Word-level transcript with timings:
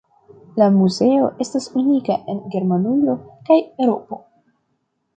La 0.61 0.69
muzeo 0.77 1.27
estas 1.45 1.69
unika 1.83 2.17
en 2.35 2.41
Germanujo 2.57 3.19
kaj 3.51 3.63
Eŭropo. 3.63 4.25